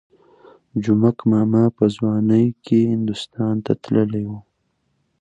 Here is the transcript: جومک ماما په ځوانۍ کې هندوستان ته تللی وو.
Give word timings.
جومک 0.83 1.17
ماما 1.31 1.63
په 1.77 1.85
ځوانۍ 1.95 2.45
کې 2.65 2.79
هندوستان 2.93 3.55
ته 3.65 3.71
تللی 3.83 4.23
وو. 4.29 4.39